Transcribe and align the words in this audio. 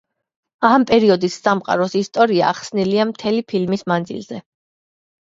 ამ 0.69 0.85
პერიოდის 0.91 1.35
სამყაროს 1.43 1.95
ისტორია 2.01 2.49
ახსნილია 2.55 3.09
მთელი 3.13 3.47
ფილმის 3.55 3.89
მანძილზე. 3.97 4.47